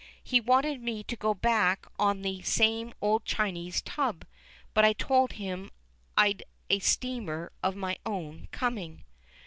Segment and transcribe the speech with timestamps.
[0.23, 4.25] He wanted me to go back on the same old Chinese tub,
[4.73, 5.69] but I told him
[6.17, 9.03] I'd a steamer of my own coming."